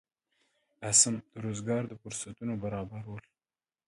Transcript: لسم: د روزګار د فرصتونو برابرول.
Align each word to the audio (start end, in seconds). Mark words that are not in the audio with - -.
لسم: 0.81 1.15
د 1.33 1.35
روزګار 1.45 1.83
د 1.87 1.93
فرصتونو 2.01 2.53
برابرول. 2.63 3.23